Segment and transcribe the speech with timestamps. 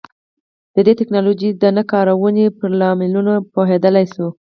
[0.75, 4.27] د دې ټکنالوژۍ د نه کارونې پر لاملونو پوهېدای شو.